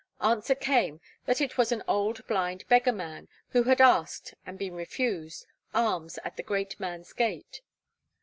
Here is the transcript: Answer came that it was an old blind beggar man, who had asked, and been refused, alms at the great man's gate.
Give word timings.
Answer 0.19 0.55
came 0.55 0.99
that 1.27 1.41
it 1.41 1.59
was 1.59 1.71
an 1.71 1.83
old 1.87 2.25
blind 2.25 2.67
beggar 2.67 2.91
man, 2.91 3.27
who 3.49 3.61
had 3.61 3.79
asked, 3.79 4.33
and 4.47 4.57
been 4.57 4.73
refused, 4.73 5.45
alms 5.75 6.17
at 6.25 6.37
the 6.37 6.41
great 6.41 6.79
man's 6.79 7.13
gate. 7.13 7.61